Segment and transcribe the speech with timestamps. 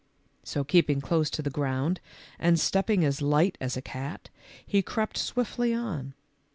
[0.43, 1.99] So keeping close to the ground
[2.39, 4.31] and stepping as light as a cat,
[4.65, 6.15] he crept swiftly on.